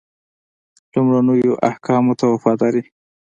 [0.93, 2.83] لومړنیو احکامو ته وفاداري.